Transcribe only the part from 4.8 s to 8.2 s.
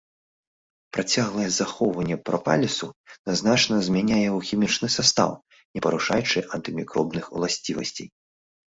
састаў, не парушаючы антымікробных уласцівасцей.